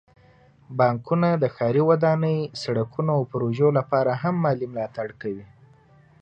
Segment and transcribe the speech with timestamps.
[0.77, 5.45] بانکونه د ښاري ودانۍ، سړکونو، او پروژو لپاره هم مالي ملاتړ کوي.